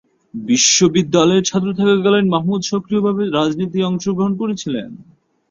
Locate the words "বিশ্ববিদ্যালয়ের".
0.33-1.47